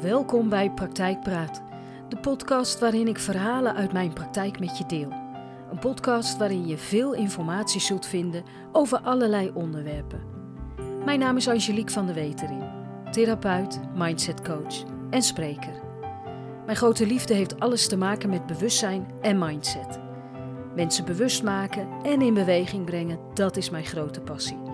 [0.00, 1.62] Welkom bij Praktijkpraat,
[2.08, 5.12] de podcast waarin ik verhalen uit mijn praktijk met je deel.
[5.70, 10.20] Een podcast waarin je veel informatie zult vinden over allerlei onderwerpen.
[11.04, 12.62] Mijn naam is Angelique van der Wetering,
[13.10, 15.80] therapeut, mindsetcoach en spreker.
[16.64, 20.00] Mijn grote liefde heeft alles te maken met bewustzijn en mindset.
[20.74, 24.69] Mensen bewust maken en in beweging brengen, dat is mijn grote passie.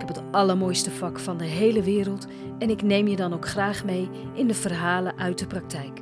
[0.00, 2.26] Ik heb het allermooiste vak van de hele wereld
[2.58, 6.00] en ik neem je dan ook graag mee in de verhalen uit de praktijk.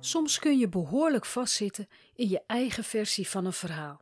[0.00, 4.00] Soms kun je behoorlijk vastzitten in je eigen versie van een verhaal.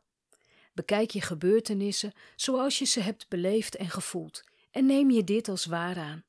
[0.73, 5.65] Bekijk je gebeurtenissen zoals je ze hebt beleefd en gevoeld en neem je dit als
[5.65, 6.23] waar aan.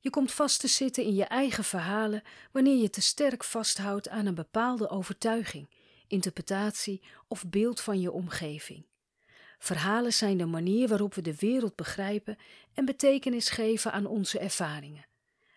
[0.00, 4.26] Je komt vast te zitten in je eigen verhalen wanneer je te sterk vasthoudt aan
[4.26, 5.70] een bepaalde overtuiging,
[6.06, 8.86] interpretatie of beeld van je omgeving.
[9.58, 12.36] Verhalen zijn de manier waarop we de wereld begrijpen
[12.74, 15.06] en betekenis geven aan onze ervaringen.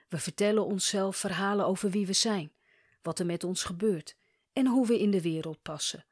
[0.10, 2.52] We vertellen onszelf verhalen over wie we zijn,
[3.02, 4.16] wat er met ons gebeurt
[4.54, 6.06] en hoe we in de wereld passen.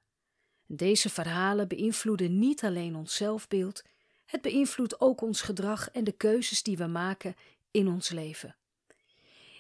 [0.68, 3.82] Deze verhalen beïnvloeden niet alleen ons zelfbeeld,
[4.26, 7.36] het beïnvloedt ook ons gedrag en de keuzes die we maken
[7.72, 8.56] in ons leven.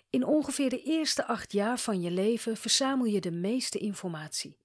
[0.09, 4.57] In ongeveer de eerste acht jaar van je leven verzamel je de meeste informatie.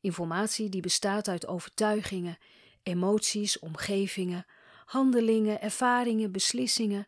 [0.00, 2.38] Informatie die bestaat uit overtuigingen
[2.84, 4.46] emoties, omgevingen,
[4.84, 7.06] handelingen, ervaringen, beslissingen,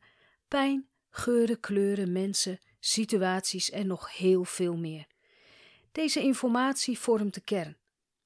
[0.49, 5.07] pijn, geuren, kleuren, mensen, situaties en nog heel veel meer.
[5.93, 7.77] Deze informatie vormt de kern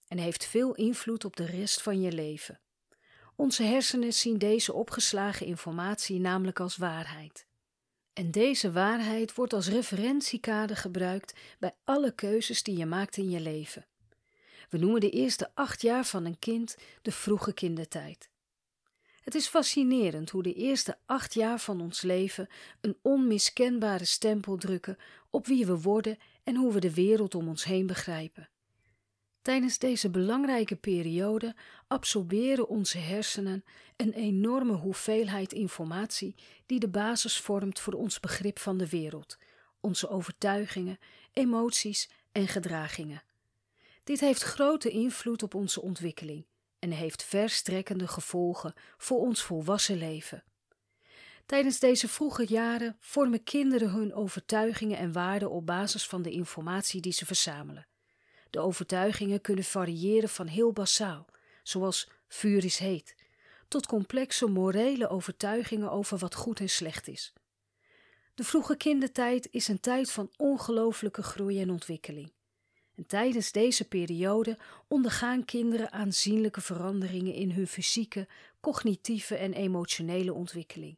[0.09, 2.61] en heeft veel invloed op de rest van je leven.
[3.37, 7.47] Onze hersenen zien deze opgeslagen informatie namelijk als waarheid.
[8.13, 13.41] En deze waarheid wordt als referentiekader gebruikt bij alle keuzes die je maakt in je
[13.41, 13.87] leven.
[14.71, 18.31] We noemen de eerste acht jaar van een kind de vroege kindertijd.
[19.21, 22.49] Het is fascinerend hoe de eerste acht jaar van ons leven
[22.81, 24.97] een onmiskenbare stempel drukken
[25.31, 28.49] op wie we worden en hoe we de wereld om ons heen begrijpen.
[29.43, 31.55] Tijdens deze belangrijke periode
[31.87, 33.65] absorberen onze hersenen
[33.97, 36.35] een enorme hoeveelheid informatie
[36.67, 39.39] die de basis vormt voor ons begrip van de wereld,
[39.81, 40.99] onze overtuigingen,
[41.33, 43.23] emoties en gedragingen.
[44.05, 46.47] Dit heeft grote invloed op onze ontwikkeling
[46.79, 50.45] en heeft verstrekkende gevolgen voor ons volwassen leven.
[51.47, 57.01] Tijdens deze vroege jaren vormen kinderen hun overtuigingen en waarden op basis van de informatie
[57.01, 57.87] die ze verzamelen.
[58.51, 61.27] De overtuigingen kunnen variëren van heel basaal,
[61.63, 63.15] zoals vuur is heet,
[63.69, 67.33] tot complexe morele overtuigingen over wat goed en slecht is.
[68.35, 72.33] De vroege kindertijd is een tijd van ongelooflijke groei en ontwikkeling.
[73.01, 78.29] En tijdens deze periode ondergaan kinderen aanzienlijke veranderingen in hun fysieke,
[78.61, 80.97] cognitieve en emotionele ontwikkeling.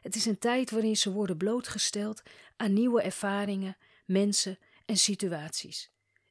[0.00, 2.22] Het is een tijd waarin ze worden blootgesteld
[2.56, 5.90] aan nieuwe ervaringen, mensen en situaties,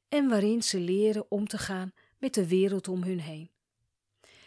[0.09, 3.51] en waarin ze leren om te gaan met de wereld om hun heen.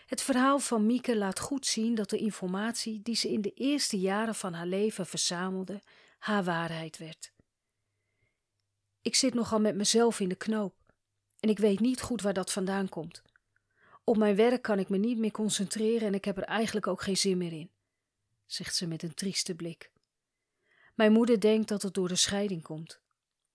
[0.06, 3.98] Het verhaal van Mieke laat goed zien dat de informatie die ze in de eerste
[3.98, 5.82] jaren van haar leven verzamelde,
[6.18, 7.31] haar waarheid werd.
[9.02, 10.74] Ik zit nogal met mezelf in de knoop
[11.40, 13.22] en ik weet niet goed waar dat vandaan komt.
[14.04, 17.02] Op mijn werk kan ik me niet meer concentreren en ik heb er eigenlijk ook
[17.02, 17.70] geen zin meer in,
[18.46, 19.90] zegt ze met een trieste blik.
[20.94, 23.00] Mijn moeder denkt dat het door de scheiding komt,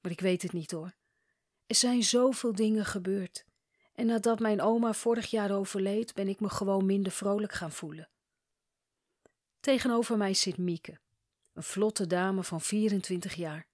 [0.02, 0.96] maar ik weet het niet hoor.
[1.66, 3.46] Er zijn zoveel dingen gebeurd
[3.94, 8.09] en nadat mijn oma vorig jaar overleed, ben ik me gewoon minder vrolijk gaan voelen.
[9.59, 11.00] Tegenover mij zit Mieke,
[11.53, 13.68] een vlotte dame van 24 jaar.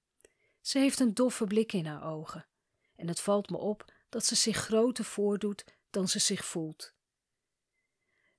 [0.63, 2.47] Ze heeft een doffe blik in haar ogen,
[2.95, 6.93] en het valt me op dat ze zich groter voordoet dan ze zich voelt.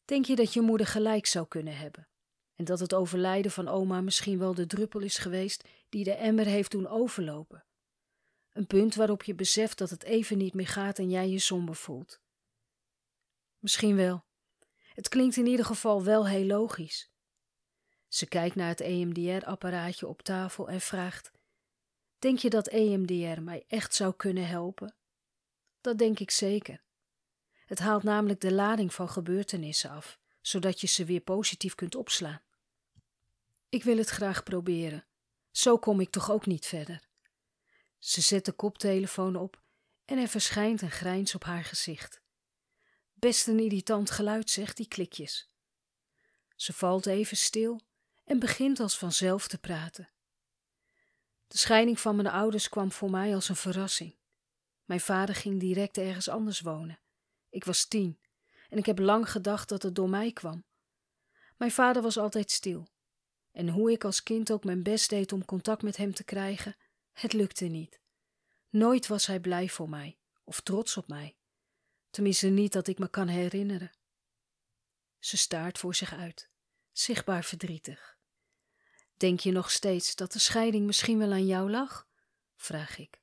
[0.05, 2.09] Denk je dat je moeder gelijk zou kunnen hebben?
[2.55, 6.47] En dat het overlijden van oma misschien wel de druppel is geweest die de emmer
[6.47, 7.65] heeft doen overlopen?
[8.53, 11.75] Een punt waarop je beseft dat het even niet meer gaat en jij je somber
[11.75, 12.21] voelt.
[13.59, 14.25] Misschien wel.
[14.95, 17.11] Het klinkt in ieder geval wel heel logisch.
[18.09, 21.32] Ze kijkt naar het EMDR-apparaatje op tafel en vraagt:
[22.25, 24.94] Denk je dat EMDR mij echt zou kunnen helpen?
[25.81, 26.82] Dat denk ik zeker.
[27.67, 32.43] Het haalt namelijk de lading van gebeurtenissen af, zodat je ze weer positief kunt opslaan.
[33.69, 35.06] Ik wil het graag proberen.
[35.50, 37.09] Zo kom ik toch ook niet verder.
[37.99, 39.62] Ze zet de koptelefoon op
[40.05, 42.21] en er verschijnt een grijns op haar gezicht.
[43.15, 45.50] Best een irritant geluid, zegt die klikjes.
[46.56, 47.81] Ze valt even stil
[48.25, 50.13] en begint als vanzelf te praten.
[51.46, 54.17] De scheiding van mijn ouders kwam voor mij als een verrassing.
[54.85, 57.00] Mijn vader ging direct ergens anders wonen.
[57.49, 58.19] Ik was tien
[58.69, 60.64] en ik heb lang gedacht dat het door mij kwam.
[61.56, 62.88] Mijn vader was altijd stil.
[63.52, 66.76] En hoe ik als kind ook mijn best deed om contact met hem te krijgen,
[67.12, 68.00] het lukte niet.
[68.69, 71.37] Nooit was hij blij voor mij of trots op mij.
[72.11, 73.93] Tenminste niet dat ik me kan herinneren.
[75.19, 76.50] Ze staart voor zich uit,
[76.93, 78.13] zichtbaar verdrietig.
[79.25, 82.06] Denk je nog steeds dat de scheiding misschien wel aan jou lag?
[82.56, 83.21] vraag ik.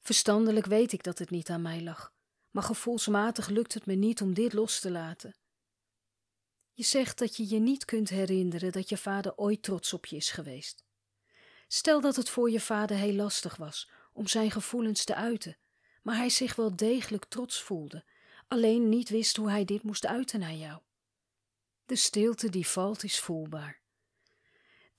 [0.00, 2.12] Verstandelijk weet ik dat het niet aan mij lag,
[2.50, 5.34] maar gevoelsmatig lukt het me niet om dit los te laten.
[6.72, 10.16] Je zegt dat je je niet kunt herinneren dat je vader ooit trots op je
[10.16, 10.84] is geweest.
[11.68, 15.56] Stel dat het voor je vader heel lastig was om zijn gevoelens te uiten,
[16.02, 18.04] maar hij zich wel degelijk trots voelde,
[18.48, 20.80] alleen niet wist hoe hij dit moest uiten naar jou.
[21.86, 23.81] De stilte die valt is voelbaar.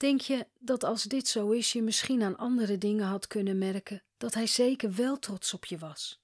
[0.03, 4.03] Denk je dat als dit zo is, je misschien aan andere dingen had kunnen merken
[4.17, 6.21] dat hij zeker wel trots op je was?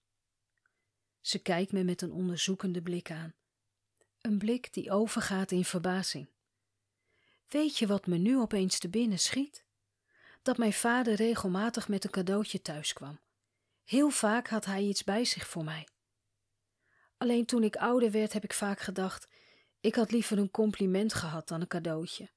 [1.22, 3.34] Ze kijkt me met een onderzoekende blik aan.
[4.22, 6.30] Een blik die overgaat in verbazing.
[7.48, 9.64] Weet je wat me nu opeens te binnen schiet?
[10.42, 13.20] Dat mijn vader regelmatig met een cadeautje thuis kwam.
[13.84, 15.88] Heel vaak had hij iets bij zich voor mij.
[17.18, 19.28] Alleen toen ik ouder werd, heb ik vaak gedacht:
[19.80, 22.30] ik had liever een compliment gehad dan een cadeautje.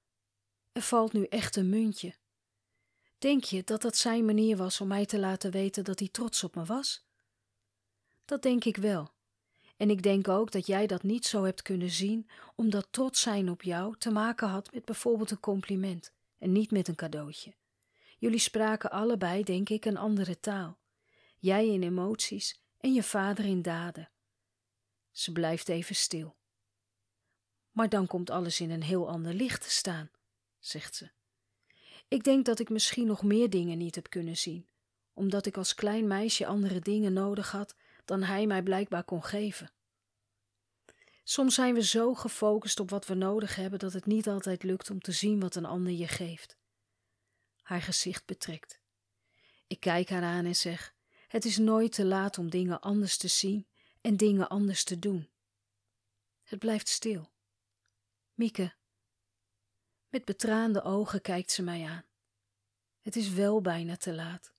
[0.72, 2.14] Er valt nu echt een muntje.
[3.18, 6.44] Denk je dat dat zijn manier was om mij te laten weten dat hij trots
[6.44, 7.06] op me was?
[8.24, 9.10] Dat denk ik wel.
[9.76, 13.50] En ik denk ook dat jij dat niet zo hebt kunnen zien, omdat trots zijn
[13.50, 17.54] op jou te maken had met bijvoorbeeld een compliment en niet met een cadeautje.
[18.18, 20.78] Jullie spraken allebei, denk ik, een andere taal.
[21.38, 24.10] Jij in emoties en je vader in daden.
[25.10, 26.36] Ze blijft even stil.
[27.70, 30.10] Maar dan komt alles in een heel ander licht te staan,
[30.64, 31.10] zegt ze.
[32.08, 34.68] Ik denk dat ik misschien nog meer dingen niet heb kunnen zien,
[35.12, 37.74] omdat ik als klein meisje andere dingen nodig had
[38.04, 39.72] dan hij mij blijkbaar kon geven.
[41.24, 44.90] Soms zijn we zo gefocust op wat we nodig hebben dat het niet altijd lukt
[44.90, 46.56] om te zien wat een ander je geeft.
[47.62, 48.80] Haar gezicht betrekt.
[49.66, 50.94] Ik kijk haar aan en zeg:
[51.28, 53.66] Het is nooit te laat om dingen anders te zien
[54.00, 55.30] en dingen anders te doen.
[56.42, 57.30] Het blijft stil.
[58.34, 58.74] Mieke.
[60.12, 62.04] Met betraande ogen kijkt ze mij aan.
[63.00, 64.52] Het is wel bijna te laat.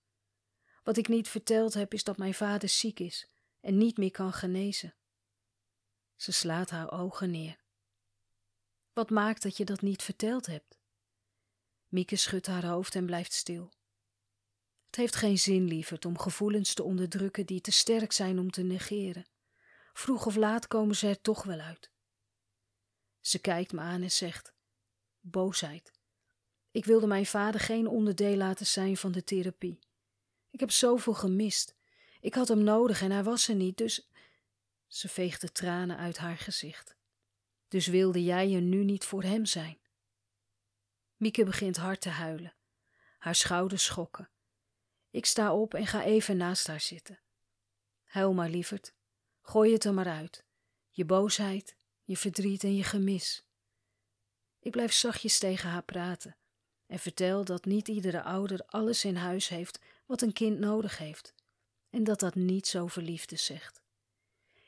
[0.83, 3.27] Wat ik niet verteld heb, is dat mijn vader ziek is
[3.59, 4.95] en niet meer kan genezen.
[6.15, 7.59] Ze slaat haar ogen neer.
[8.93, 10.79] Wat maakt dat je dat niet verteld hebt?
[11.87, 13.73] Mieke schudt haar hoofd en blijft stil.
[14.85, 18.61] Het heeft geen zin, lieverd, om gevoelens te onderdrukken die te sterk zijn om te
[18.61, 19.25] negeren.
[19.93, 21.91] Vroeg of laat komen ze er toch wel uit.
[23.19, 24.53] Ze kijkt me aan en zegt:
[25.25, 25.91] Boosheid.
[26.71, 29.79] Ik wilde mijn vader geen onderdeel laten zijn van de therapie.
[30.49, 31.75] Ik heb zoveel gemist.
[32.21, 34.09] Ik had hem nodig en hij was er niet, dus.
[34.87, 36.95] Ze veegt de tranen uit haar gezicht.
[37.67, 39.77] Dus wilde jij er nu niet voor hem zijn?
[41.15, 42.53] Mieke begint hard te huilen.
[43.17, 44.29] Haar schouders schokken.
[45.09, 47.19] Ik sta op en ga even naast haar zitten.
[48.03, 48.93] Huil maar, lieverd.
[49.41, 50.45] Gooi het er maar uit.
[50.89, 53.45] Je boosheid, je verdriet en je gemis.
[54.63, 56.35] Ik blijf zachtjes tegen haar praten
[56.87, 61.33] en vertel dat niet iedere ouder alles in huis heeft wat een kind nodig heeft
[61.89, 63.81] en dat dat niet over liefde zegt.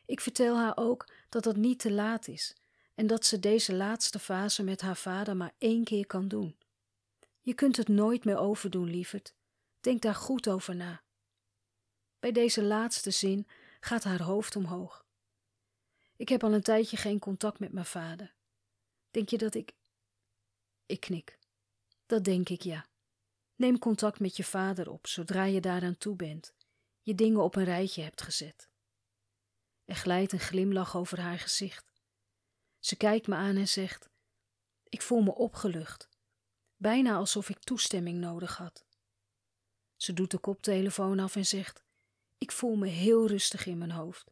[0.06, 2.56] Ik vertel haar ook dat dat niet te laat is
[2.96, 6.58] en dat ze deze laatste fase met haar vader maar één keer kan doen.
[7.42, 9.34] Je kunt het nooit meer overdoen, lieverd.
[9.80, 11.02] Denk daar goed over na.
[12.20, 13.48] Bij deze laatste zin
[13.80, 15.06] gaat haar hoofd omhoog.
[16.16, 18.34] Ik heb al een tijdje geen contact met mijn vader.
[19.12, 19.74] Denk je dat ik.
[20.86, 21.40] Ik knik.
[22.06, 22.88] Dat denk ik ja.
[23.56, 26.54] Neem contact met je vader op zodra je daaraan toe bent,
[27.02, 28.70] je dingen op een rijtje hebt gezet.
[29.86, 31.94] Er glijdt een glimlach over haar gezicht.
[32.80, 34.10] Ze kijkt me aan en zegt:
[34.90, 36.10] Ik voel me opgelucht,
[36.76, 38.86] bijna alsof ik toestemming nodig had.
[39.96, 41.84] Ze doet de koptelefoon af en zegt:
[42.38, 44.32] Ik voel me heel rustig in mijn hoofd,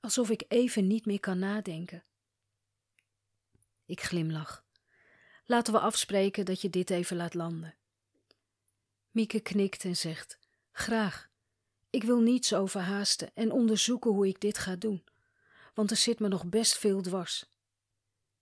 [0.00, 2.04] alsof ik even niet meer kan nadenken.
[3.84, 4.66] Ik glimlach.
[5.50, 7.74] Laten we afspreken dat je dit even laat landen.
[9.10, 10.38] Mieke knikt en zegt:
[10.72, 11.28] Graag.
[11.90, 15.04] Ik wil niets overhaasten en onderzoeken hoe ik dit ga doen,
[15.74, 17.44] want er zit me nog best veel dwars.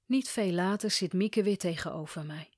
[0.07, 2.51] Niet veel later zit Mieke weer tegenover mij.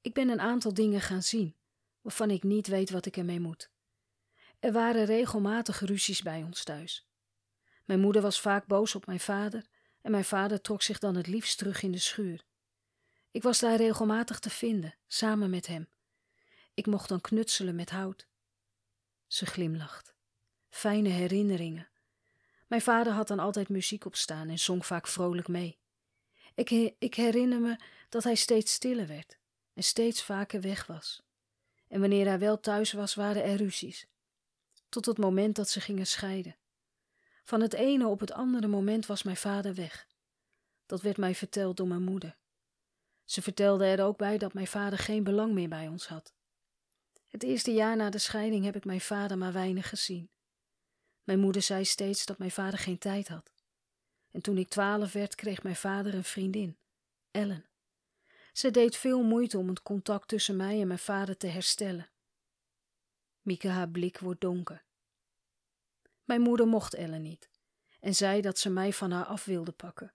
[0.00, 1.56] Ik ben een aantal dingen gaan zien,
[2.00, 3.70] waarvan ik niet weet wat ik ermee moet.
[4.58, 7.08] Er waren regelmatig ruzies bij ons thuis.
[7.84, 9.66] Mijn moeder was vaak boos op mijn vader
[10.02, 12.46] en mijn vader trok zich dan het liefst terug in de schuur.
[13.30, 15.88] Ik was daar regelmatig te vinden, samen met hem.
[16.74, 18.26] Ik mocht dan knutselen met hout.
[19.26, 20.14] Ze glimlacht.
[20.68, 21.88] Fijne herinneringen.
[22.66, 25.78] Mijn vader had dan altijd muziek op staan en zong vaak vrolijk mee.
[26.54, 27.76] Ik, ik herinner me
[28.08, 29.38] dat hij steeds stiller werd
[29.74, 31.22] en steeds vaker weg was.
[31.88, 34.06] En wanneer hij wel thuis was, waren er ruzies.
[34.88, 36.56] Tot het moment dat ze gingen scheiden.
[37.44, 40.06] Van het ene op het andere moment was mijn vader weg.
[40.86, 42.36] Dat werd mij verteld door mijn moeder.
[43.28, 46.34] Ze vertelde er ook bij dat mijn vader geen belang meer bij ons had.
[47.26, 50.30] Het eerste jaar na de scheiding heb ik mijn vader maar weinig gezien.
[51.22, 53.52] Mijn moeder zei steeds dat mijn vader geen tijd had.
[54.30, 56.78] En toen ik twaalf werd, kreeg mijn vader een vriendin,
[57.30, 57.66] Ellen.
[58.52, 62.10] Ze deed veel moeite om het contact tussen mij en mijn vader te herstellen.
[63.40, 64.84] Mieke haar blik wordt donker.
[66.24, 67.50] Mijn moeder mocht Ellen niet
[68.00, 70.14] en zei dat ze mij van haar af wilde pakken.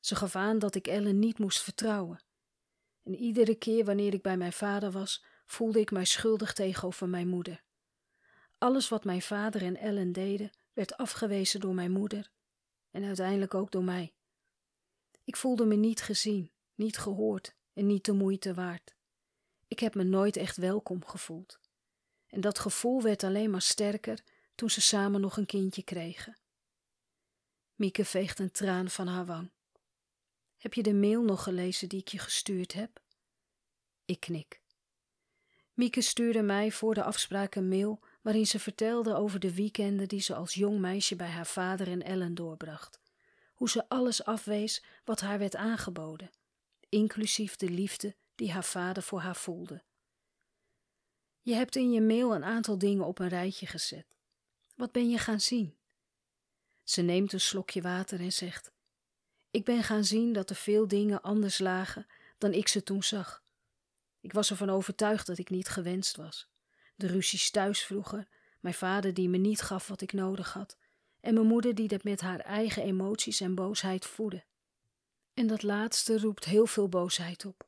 [0.00, 2.24] Ze gaf aan dat ik Ellen niet moest vertrouwen.
[3.06, 7.28] En iedere keer wanneer ik bij mijn vader was, voelde ik mij schuldig tegenover mijn
[7.28, 7.62] moeder.
[8.58, 12.30] Alles wat mijn vader en Ellen deden, werd afgewezen door mijn moeder
[12.90, 14.14] en uiteindelijk ook door mij.
[15.24, 18.96] Ik voelde me niet gezien, niet gehoord en niet de moeite waard.
[19.68, 21.60] Ik heb me nooit echt welkom gevoeld.
[22.26, 24.22] En dat gevoel werd alleen maar sterker
[24.54, 26.38] toen ze samen nog een kindje kregen.
[27.74, 29.50] Mieke veegt een traan van haar wang.
[30.56, 33.00] Heb je de mail nog gelezen die ik je gestuurd heb?
[34.04, 34.60] Ik knik.
[35.74, 40.20] Mieke stuurde mij voor de afspraak een mail waarin ze vertelde over de weekenden die
[40.20, 43.00] ze als jong meisje bij haar vader en Ellen doorbracht.
[43.54, 46.30] Hoe ze alles afwees wat haar werd aangeboden,
[46.88, 49.82] inclusief de liefde die haar vader voor haar voelde.
[51.40, 54.06] Je hebt in je mail een aantal dingen op een rijtje gezet.
[54.74, 55.76] Wat ben je gaan zien?
[56.82, 58.72] Ze neemt een slokje water en zegt:
[59.56, 62.06] Ik ben gaan zien dat er veel dingen anders lagen
[62.38, 63.42] dan ik ze toen zag.
[64.20, 66.48] Ik was ervan overtuigd dat ik niet gewenst was.
[66.94, 68.28] De ruzies thuis vroeger,
[68.60, 70.76] mijn vader die me niet gaf wat ik nodig had,
[71.20, 74.44] en mijn moeder die dat met haar eigen emoties en boosheid voedde.
[75.34, 77.66] En dat laatste roept heel veel boosheid op.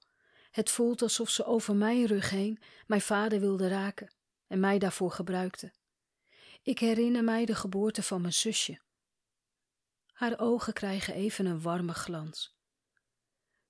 [0.51, 4.11] Het voelt alsof ze over mijn rug heen mijn vader wilde raken
[4.47, 5.73] en mij daarvoor gebruikte.
[6.63, 8.79] Ik herinner mij de geboorte van mijn zusje.
[10.19, 12.57] Haar ogen krijgen even een warme glans.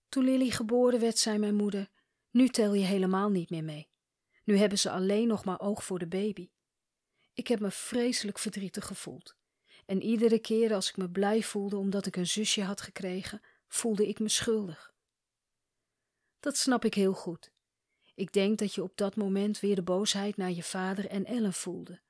[0.09, 1.89] Toen Lily geboren werd, zei mijn moeder:
[2.31, 3.91] Nu tel je helemaal niet meer mee.
[4.45, 6.51] Nu hebben ze alleen nog maar oog voor de baby.
[7.33, 9.37] Ik heb me vreselijk verdrietig gevoeld.
[9.87, 14.09] En iedere keer als ik me blij voelde omdat ik een zusje had gekregen, voelde
[14.09, 14.95] ik me schuldig.
[16.41, 17.53] Dat snap ik heel goed.
[18.15, 21.53] Ik denk dat je op dat moment weer de boosheid naar je vader en Ellen
[21.53, 22.01] voelde.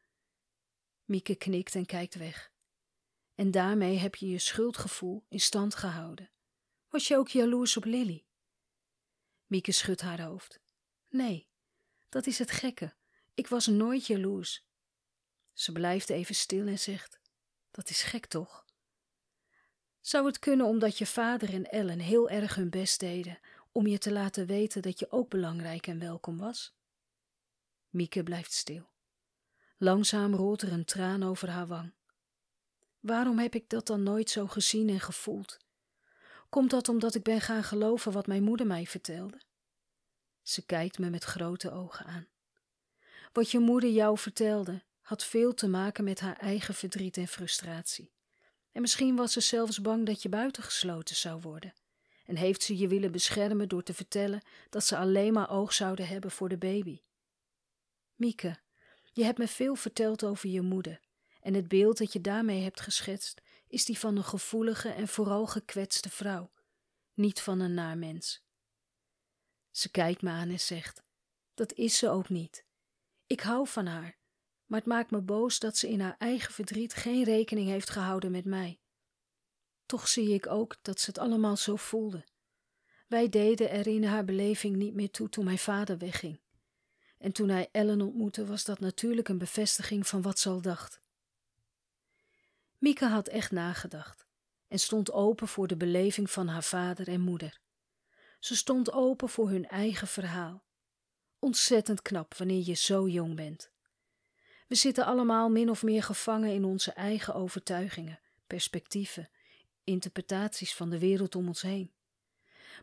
[1.05, 2.57] Mieke knikt en kijkt weg.
[3.39, 6.31] En daarmee heb je je schuldgevoel in stand gehouden.
[6.89, 8.25] Was je ook jaloers op Lily?
[9.47, 10.61] Mieke schudt haar hoofd.
[11.09, 11.49] Nee,
[12.09, 12.95] dat is het gekke.
[13.35, 14.67] Ik was nooit jaloers.
[15.53, 17.21] Ze blijft even stil en zegt:
[17.71, 18.65] Dat is gek toch?
[20.01, 23.39] Zou het kunnen omdat je vader en Ellen heel erg hun best deden
[23.73, 26.75] om je te laten weten dat je ook belangrijk en welkom was?
[27.89, 28.91] Mieke blijft stil.
[29.77, 31.97] Langzaam rolt er een traan over haar wang.
[33.01, 35.59] Waarom heb ik dat dan nooit zo gezien en gevoeld?
[36.49, 39.41] Komt dat omdat ik ben gaan geloven wat mijn moeder mij vertelde?
[40.43, 42.27] Ze kijkt me met grote ogen aan.
[43.33, 48.13] Wat je moeder jou vertelde, had veel te maken met haar eigen verdriet en frustratie.
[48.73, 51.75] En misschien was ze zelfs bang dat je buitengesloten zou worden.
[52.27, 56.09] En heeft ze je willen beschermen door te vertellen dat ze alleen maar oog zouden
[56.09, 57.01] hebben voor de baby.
[58.15, 58.59] Mieke,
[59.13, 61.01] je hebt me veel verteld over je moeder.
[61.49, 65.47] En het beeld dat je daarmee hebt geschetst, is die van een gevoelige en vooral
[65.47, 66.51] gekwetste vrouw,
[67.15, 68.45] niet van een naar mens.
[69.71, 71.03] Ze kijkt me aan en zegt:
[71.55, 72.65] Dat is ze ook niet.
[73.27, 74.19] Ik hou van haar,
[74.67, 78.31] maar het maakt me boos dat ze in haar eigen verdriet geen rekening heeft gehouden
[78.31, 78.81] met mij.
[79.87, 82.27] Toch zie ik ook dat ze het allemaal zo voelde.
[83.07, 86.41] Wij deden er in haar beleving niet meer toe toen mijn vader wegging.
[87.19, 91.07] En toen hij Ellen ontmoette, was dat natuurlijk een bevestiging van wat ze al dacht.
[92.79, 94.27] Mieke had echt nagedacht
[94.69, 97.61] en stond open voor de beleving van haar vader en moeder.
[98.39, 100.65] Ze stond open voor hun eigen verhaal.
[101.39, 103.71] Ontzettend knap wanneer je zo jong bent.
[104.69, 109.31] We zitten allemaal min of meer gevangen in onze eigen overtuigingen, perspectieven,
[109.85, 111.93] interpretaties van de wereld om ons heen.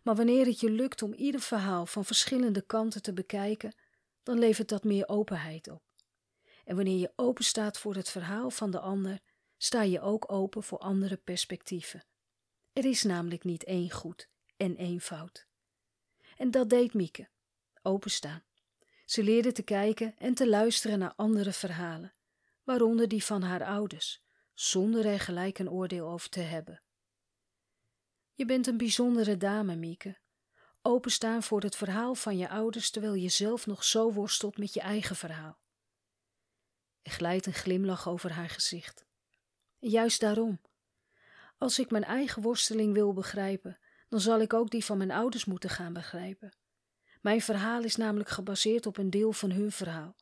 [0.03, 3.75] Maar wanneer het je lukt om ieder verhaal van verschillende kanten te bekijken,
[4.23, 5.83] dan levert dat meer openheid op.
[6.65, 9.19] En wanneer je open staat voor het verhaal van de ander,
[9.65, 12.05] sta je ook open voor andere perspectieven.
[12.73, 15.47] Er is namelijk niet één goed en één fout.
[16.37, 17.29] En dat deed Mieke,
[17.81, 18.43] openstaan.
[19.05, 22.13] Ze leerde te kijken en te luisteren naar andere verhalen,
[22.63, 26.83] waaronder die van haar ouders, zonder er gelijk een oordeel over te hebben.
[28.33, 30.17] Je bent een bijzondere dame, Mieke.
[30.81, 34.81] Openstaan voor het verhaal van je ouders terwijl je zelf nog zo worstelt met je
[34.81, 35.59] eigen verhaal.
[37.01, 39.05] Er glijdt een glimlach over haar gezicht.
[39.89, 40.59] Juist daarom.
[41.57, 45.45] Als ik mijn eigen worsteling wil begrijpen, dan zal ik ook die van mijn ouders
[45.45, 46.57] moeten gaan begrijpen.
[47.21, 50.15] Mijn verhaal is namelijk gebaseerd op een deel van hun verhaal.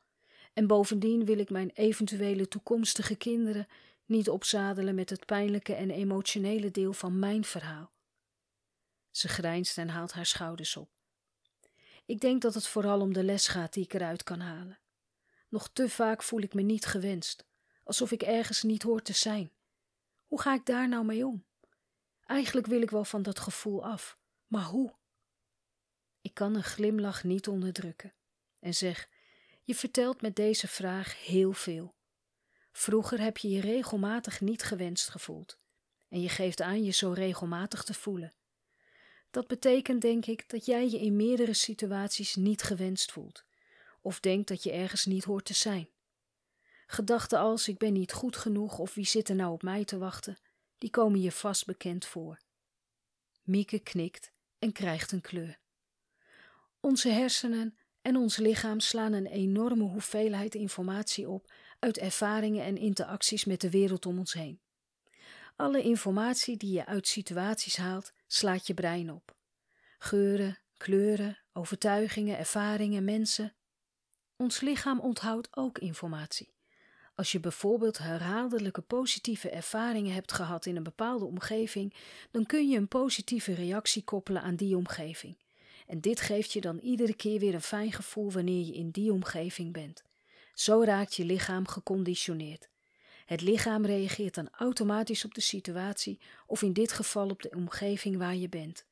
[0.54, 3.68] En bovendien wil ik mijn eventuele toekomstige kinderen
[4.06, 7.92] niet opzadelen met het pijnlijke en emotionele deel van mijn verhaal.
[9.12, 10.90] Ze grijnst en haalt haar schouders op.
[12.06, 14.80] Ik denk dat het vooral om de les gaat die ik eruit kan halen.
[15.50, 17.46] Nog te vaak voel ik me niet gewenst,
[17.84, 19.52] alsof ik ergens niet hoor te zijn.
[20.28, 21.46] Hoe ga ik daar nou mee om?
[22.26, 24.94] Eigenlijk wil ik wel van dat gevoel af, maar hoe?
[26.22, 28.14] Ik kan een glimlach niet onderdrukken
[28.60, 29.10] en zeg:
[29.64, 31.96] Je vertelt met deze vraag heel veel.
[32.72, 35.58] Vroeger heb je je regelmatig niet gewenst gevoeld
[36.10, 38.34] en je geeft aan je zo regelmatig te voelen.
[39.32, 43.44] Dat betekent, denk ik, dat jij je in meerdere situaties niet gewenst voelt
[44.02, 45.90] of denkt dat je ergens niet hoort te zijn.
[46.88, 49.98] Gedachten als ik ben niet goed genoeg of wie zit er nou op mij te
[49.98, 50.38] wachten,
[50.78, 52.40] die komen je vast bekend voor.
[53.44, 55.60] Mieke knikt en krijgt een kleur.
[56.80, 63.46] Onze hersenen en ons lichaam slaan een enorme hoeveelheid informatie op uit ervaringen en interacties
[63.46, 64.62] met de wereld om ons heen.
[65.56, 69.36] Alle informatie die je uit situaties haalt, slaat je brein op.
[69.98, 73.56] Geuren, kleuren, overtuigingen, ervaringen, mensen.
[74.36, 76.53] Ons lichaam onthoudt ook informatie.
[77.16, 81.94] Als je bijvoorbeeld herhaaldelijke positieve ervaringen hebt gehad in een bepaalde omgeving,
[82.32, 85.38] dan kun je een positieve reactie koppelen aan die omgeving.
[85.88, 89.12] En dit geeft je dan iedere keer weer een fijn gevoel wanneer je in die
[89.12, 90.04] omgeving bent.
[90.54, 92.70] Zo raakt je lichaam geconditioneerd.
[93.26, 98.18] Het lichaam reageert dan automatisch op de situatie of in dit geval op de omgeving
[98.18, 98.86] waar je bent.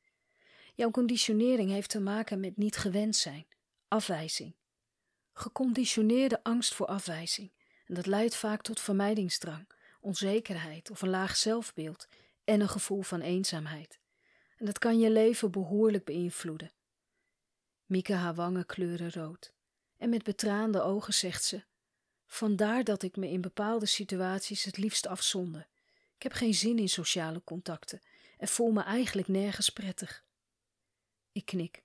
[0.74, 3.46] Jouw conditionering heeft te maken met niet gewend zijn,
[3.88, 4.54] afwijzing.
[5.32, 7.50] Geconditioneerde angst voor afwijzing.
[7.86, 9.66] En dat leidt vaak tot vermijdingsdrang,
[10.00, 12.08] onzekerheid of een laag zelfbeeld
[12.44, 14.00] en een gevoel van eenzaamheid.
[14.56, 16.72] En dat kan je leven behoorlijk beïnvloeden.
[17.86, 19.52] Mieke haar wangen kleuren rood.
[19.96, 21.64] En met betraande ogen zegt ze:
[22.26, 25.68] Vandaar dat ik me in bepaalde situaties het liefst afzonder.
[26.16, 28.00] Ik heb geen zin in sociale contacten
[28.38, 30.24] en voel me eigenlijk nergens prettig.
[31.32, 31.82] Ik knik.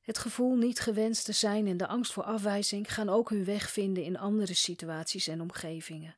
[0.00, 3.70] Het gevoel niet gewenst te zijn en de angst voor afwijzing gaan ook hun weg
[3.70, 6.16] vinden in andere situaties en omgevingen.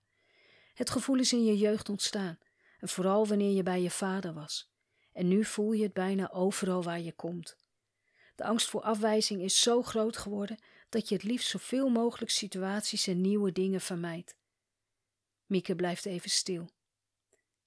[0.75, 2.38] Het gevoel is in je jeugd ontstaan,
[2.79, 4.71] en vooral wanneer je bij je vader was.
[5.12, 7.57] En nu voel je het bijna overal waar je komt.
[8.35, 13.07] De angst voor afwijzing is zo groot geworden dat je het liefst zoveel mogelijk situaties
[13.07, 14.37] en nieuwe dingen vermijdt.
[15.47, 16.71] Mieke blijft even stil.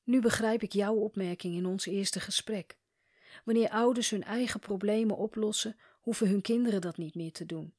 [0.04, 2.78] Nu begrijp ik jouw opmerking in ons eerste gesprek.
[3.43, 7.73] Wanneer ouders hun eigen problemen oplossen, hoeven hun kinderen dat niet meer te doen.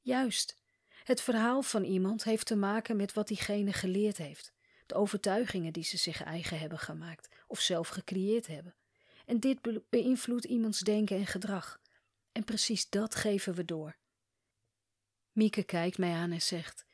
[0.00, 0.56] Juist,
[1.04, 4.52] het verhaal van iemand heeft te maken met wat diegene geleerd heeft,
[4.86, 8.74] de overtuigingen die ze zich eigen hebben gemaakt of zelf gecreëerd hebben.
[9.26, 11.80] En dit beïnvloedt iemands denken en gedrag.
[12.32, 13.96] En precies dat geven we door.
[15.32, 16.84] Mieke kijkt mij aan en zegt: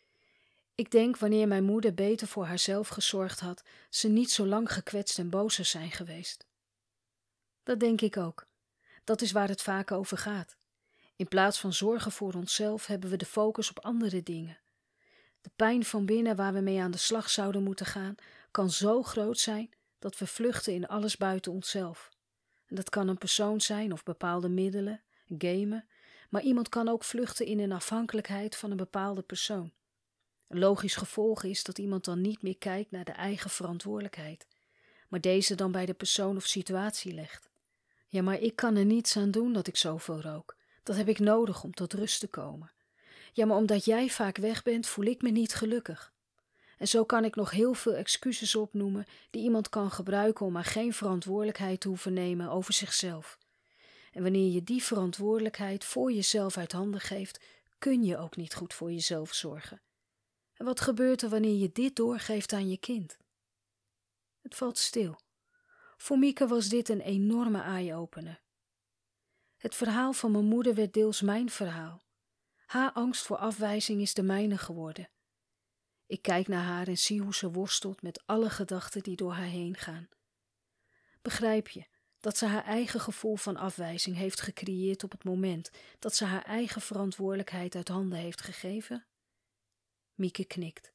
[0.75, 5.19] Ik denk wanneer mijn moeder beter voor haarzelf gezorgd had, ze niet zo lang gekwetst
[5.19, 6.47] en boos zijn geweest.
[7.63, 8.51] Dat denk ik ook.
[9.05, 10.57] Dat is waar het vaak over gaat.
[11.17, 14.59] In plaats van zorgen voor onszelf hebben we de focus op andere dingen.
[15.41, 18.15] De pijn van binnen waar we mee aan de slag zouden moeten gaan,
[18.51, 22.11] kan zo groot zijn dat we vluchten in alles buiten onszelf.
[22.67, 25.03] En dat kan een persoon zijn of bepaalde middelen,
[25.39, 25.87] gamen,
[26.31, 29.73] maar iemand kan ook vluchten in een afhankelijkheid van een bepaalde persoon.
[30.49, 34.47] Een logisch gevolg is dat iemand dan niet meer kijkt naar de eigen verantwoordelijkheid,
[35.09, 37.52] maar deze dan bij de persoon of situatie legt.
[38.13, 40.57] Ja, maar ik kan er niets aan doen dat ik zoveel rook.
[40.83, 42.73] Dat heb ik nodig om tot rust te komen.
[43.33, 46.13] Ja, maar omdat jij vaak weg bent, voel ik me niet gelukkig.
[46.79, 50.65] En zo kan ik nog heel veel excuses opnoemen die iemand kan gebruiken om maar
[50.65, 53.39] geen verantwoordelijkheid te hoeven nemen over zichzelf.
[54.13, 57.41] En wanneer je die verantwoordelijkheid voor jezelf uit handen geeft,
[57.79, 59.81] kun je ook niet goed voor jezelf zorgen.
[60.55, 63.19] En wat gebeurt er wanneer je dit doorgeeft aan je kind?
[64.43, 65.21] Het valt stil.
[66.03, 68.43] Voor Mieke was dit een enorme eye-opener.
[69.57, 72.03] Het verhaal van mijn moeder werd deels mijn verhaal.
[72.67, 75.11] Haar angst voor afwijzing is de mijne geworden.
[76.07, 79.47] Ik kijk naar haar en zie hoe ze worstelt met alle gedachten die door haar
[79.47, 80.09] heen gaan.
[81.21, 81.87] Begrijp je
[82.21, 86.45] dat ze haar eigen gevoel van afwijzing heeft gecreëerd op het moment dat ze haar
[86.45, 89.07] eigen verantwoordelijkheid uit handen heeft gegeven?
[90.15, 90.93] Mieke knikt.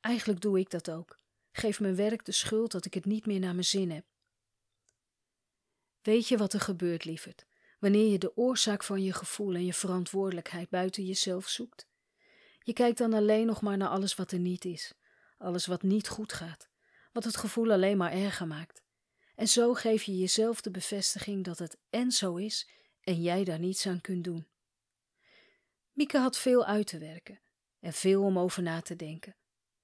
[0.00, 1.20] Eigenlijk doe ik dat ook.
[1.52, 4.10] Geef mijn werk de schuld dat ik het niet meer naar mijn zin heb.
[6.02, 7.46] Weet je wat er gebeurt, lieverd,
[7.78, 11.86] wanneer je de oorzaak van je gevoel en je verantwoordelijkheid buiten jezelf zoekt?
[12.62, 14.94] Je kijkt dan alleen nog maar naar alles wat er niet is,
[15.38, 16.68] alles wat niet goed gaat,
[17.12, 18.82] wat het gevoel alleen maar erger maakt.
[19.34, 22.68] En zo geef je jezelf de bevestiging dat het en zo is
[23.00, 24.46] en jij daar niets aan kunt doen.
[25.92, 27.40] Mieke had veel uit te werken
[27.80, 29.36] en veel om over na te denken.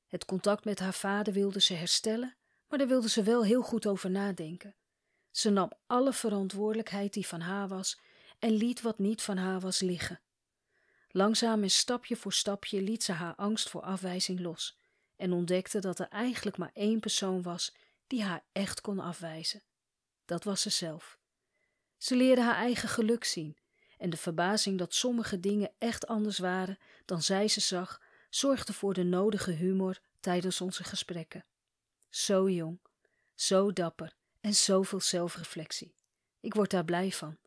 [0.06, 2.36] Het contact met haar vader wilde ze herstellen,
[2.68, 4.76] maar daar wilde ze wel heel goed over nadenken.
[5.38, 8.00] Ze nam alle verantwoordelijkheid die van haar was
[8.38, 10.20] en liet wat niet van haar was liggen.
[11.10, 14.78] Langzaam en stapje voor stapje liet ze haar angst voor afwijzing los
[15.16, 17.74] en ontdekte dat er eigenlijk maar één persoon was
[18.06, 19.62] die haar echt kon afwijzen.
[20.24, 21.18] Dat was ze zelf.
[21.96, 23.56] Ze leerde haar eigen geluk zien
[23.98, 28.94] en de verbazing dat sommige dingen echt anders waren dan zij ze zag, zorgde voor
[28.94, 31.44] de nodige humor tijdens onze gesprekken.
[32.08, 32.80] Zo jong,
[33.34, 35.94] zo dapper en zoveel zelfreflectie.
[36.40, 37.38] Ik word daar blij van.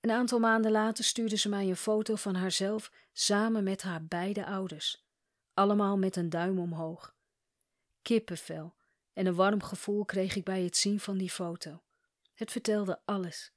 [0.00, 4.46] Een aantal maanden later stuurde ze mij een foto van haarzelf samen met haar beide
[4.46, 5.04] ouders,
[5.54, 7.14] allemaal met een duim omhoog.
[8.02, 8.74] Kippenvel
[9.12, 11.82] en een warm gevoel kreeg ik bij het zien van die foto.
[12.34, 13.52] Het vertelde alles: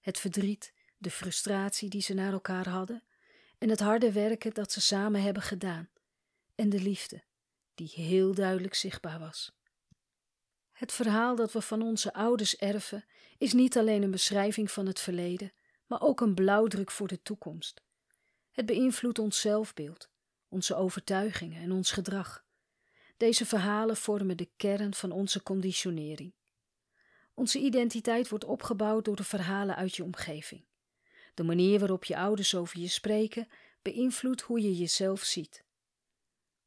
[0.00, 3.02] het verdriet, de frustratie die ze naar elkaar hadden,
[3.58, 5.90] en het harde werken dat ze samen hebben gedaan,
[6.54, 7.24] en de liefde,
[7.74, 9.52] die heel duidelijk zichtbaar was.
[10.74, 13.04] Het verhaal dat we van onze ouders erven
[13.38, 15.52] is niet alleen een beschrijving van het verleden,
[15.86, 17.82] maar ook een blauwdruk voor de toekomst.
[18.50, 20.08] Het beïnvloedt ons zelfbeeld,
[20.48, 22.44] onze overtuigingen en ons gedrag.
[23.16, 26.34] Deze verhalen vormen de kern van onze conditionering.
[27.34, 30.64] Onze identiteit wordt opgebouwd door de verhalen uit je omgeving.
[31.34, 33.48] De manier waarop je ouders over je spreken
[33.82, 35.64] beïnvloedt hoe je jezelf ziet.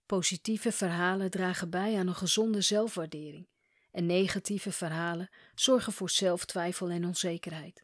[0.06, 3.48] Positieve verhalen dragen bij aan een gezonde zelfwaardering
[3.98, 7.84] en negatieve verhalen zorgen voor zelftwijfel en onzekerheid.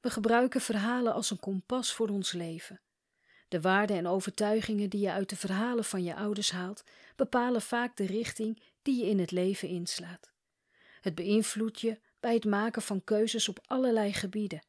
[0.00, 2.80] We gebruiken verhalen als een kompas voor ons leven.
[3.48, 6.84] De waarden en overtuigingen die je uit de verhalen van je ouders haalt,
[7.16, 10.30] bepalen vaak de richting die je in het leven inslaat.
[11.00, 14.66] Het beïnvloedt je bij het maken van keuzes op allerlei gebieden,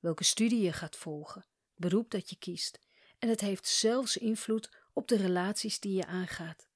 [0.00, 2.78] welke studie je gaat volgen, beroep dat je kiest,
[3.18, 6.68] en het heeft zelfs invloed op de relaties die je aangaat.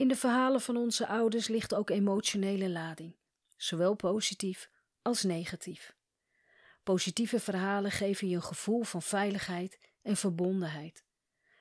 [0.00, 3.16] In de verhalen van onze ouders ligt ook emotionele lading,
[3.56, 4.70] zowel positief
[5.02, 5.94] als negatief.
[6.82, 11.04] Positieve verhalen geven je een gevoel van veiligheid en verbondenheid,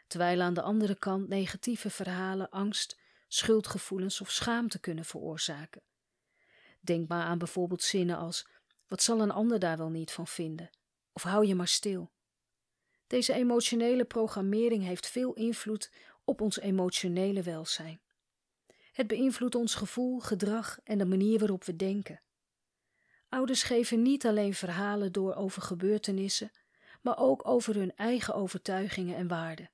[0.08, 5.82] terwijl aan de andere kant negatieve verhalen angst, schuldgevoelens of schaamte kunnen veroorzaken.
[6.80, 8.47] Denk maar aan bijvoorbeeld zinnen als:
[8.88, 10.69] Wat zal een ander daar wel niet van vinden?
[11.13, 12.12] Of hou je maar stil.
[13.08, 15.91] Deze emotionele programmering heeft veel invloed
[16.23, 18.02] op ons emotionele welzijn.
[18.99, 22.21] Het beïnvloedt ons gevoel, gedrag en de manier waarop we denken.
[23.29, 26.51] Ouders geven niet alleen verhalen door over gebeurtenissen,
[27.01, 29.71] maar ook over hun eigen overtuigingen en waarden.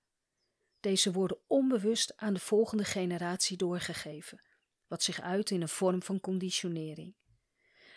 [0.80, 4.42] Deze worden onbewust aan de volgende generatie doorgegeven,
[4.88, 7.16] wat zich uit in een vorm van conditionering.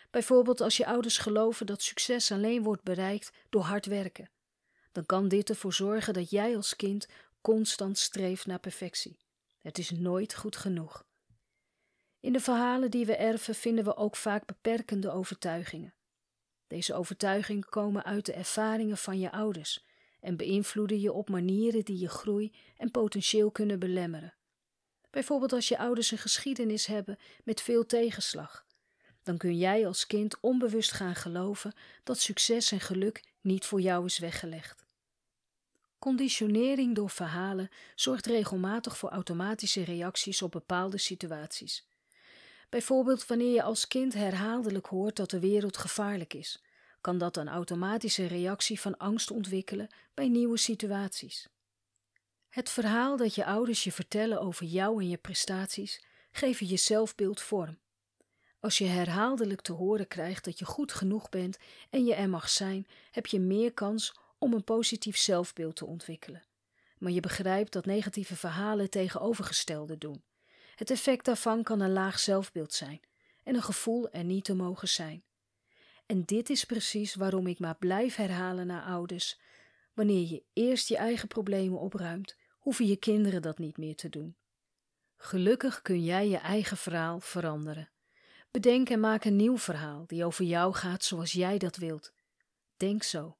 [0.09, 4.31] Bijvoorbeeld als je ouders geloven dat succes alleen wordt bereikt door hard werken,
[4.91, 7.07] dan kan dit ervoor zorgen dat jij als kind
[7.41, 9.19] constant streeft naar perfectie.
[9.57, 11.07] Het is nooit goed genoeg.
[12.19, 15.93] In de verhalen die we erven vinden we ook vaak beperkende overtuigingen.
[16.67, 19.85] Deze overtuigingen komen uit de ervaringen van je ouders
[20.19, 24.33] en beïnvloeden je op manieren die je groei en potentieel kunnen belemmeren.
[25.09, 28.65] Bijvoorbeeld als je ouders een geschiedenis hebben met veel tegenslag,
[29.23, 34.05] dan kun jij als kind onbewust gaan geloven dat succes en geluk niet voor jou
[34.05, 34.87] is weggelegd.
[35.99, 41.88] Conditionering door verhalen zorgt regelmatig voor automatische reacties op bepaalde situaties.
[42.69, 46.63] Bijvoorbeeld wanneer je als kind herhaaldelijk hoort dat de wereld gevaarlijk is,
[47.01, 51.47] kan dat een automatische reactie van angst ontwikkelen bij nieuwe situaties.
[52.49, 57.41] Het verhaal dat je ouders je vertellen over jou en je prestaties geven je zelfbeeld
[57.41, 57.77] vorm.
[58.59, 61.57] Als je herhaaldelijk te horen krijgt dat je goed genoeg bent
[61.89, 66.43] en je er mag zijn, heb je meer kans om een positief zelfbeeld te ontwikkelen.
[66.97, 70.23] Maar je begrijpt dat negatieve verhalen tegenovergestelde doen.
[70.79, 73.01] Het effect daarvan kan een laag zelfbeeld zijn
[73.43, 75.23] en een gevoel er niet te mogen zijn.
[76.05, 79.39] En dit is precies waarom ik maar blijf herhalen naar ouders.
[79.93, 84.35] Wanneer je eerst je eigen problemen opruimt, hoeven je kinderen dat niet meer te doen.
[85.17, 87.89] Gelukkig kun jij je eigen verhaal veranderen.
[88.51, 92.13] Bedenk en maak een nieuw verhaal die over jou gaat zoals jij dat wilt.
[92.77, 93.37] Denk zo,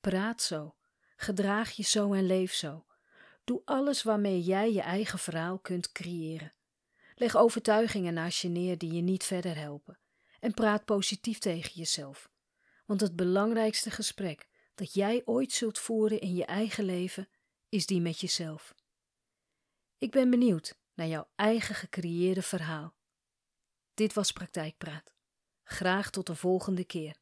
[0.00, 0.74] praat zo,
[1.16, 2.84] gedraag je zo en leef zo.
[3.44, 6.52] Doe alles waarmee jij je eigen verhaal kunt creëren.
[7.18, 9.98] Leg overtuigingen naast je neer die je niet verder helpen
[10.40, 12.30] en praat positief tegen jezelf.
[12.86, 17.28] Want het belangrijkste gesprek dat jij ooit zult voeren in je eigen leven
[17.68, 18.74] is die met jezelf.
[19.98, 22.94] Ik ben benieuwd naar jouw eigen gecreëerde verhaal.
[23.94, 25.14] Dit was Praktijkpraat.
[25.64, 27.16] Graag tot de volgende keer.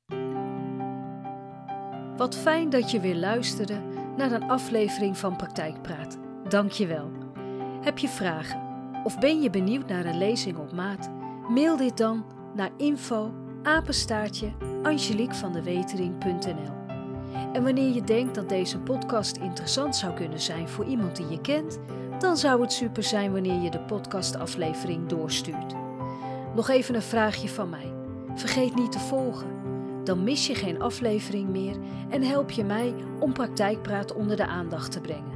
[2.16, 3.78] Wat fijn dat je weer luisterde
[4.16, 6.18] naar een aflevering van Praktijkpraat.
[6.48, 7.12] Dank je wel.
[7.80, 8.65] Heb je vragen
[9.06, 11.10] of ben je benieuwd naar een lezing op maat?
[11.48, 14.52] Mail dit dan naar info apenstaartje
[17.52, 21.40] En wanneer je denkt dat deze podcast interessant zou kunnen zijn voor iemand die je
[21.40, 21.78] kent,
[22.18, 25.74] dan zou het super zijn wanneer je de podcastaflevering doorstuurt.
[26.54, 27.92] Nog even een vraagje van mij.
[28.34, 29.48] Vergeet niet te volgen.
[30.04, 31.76] Dan mis je geen aflevering meer
[32.08, 35.35] en help je mij om praktijkpraat onder de aandacht te brengen.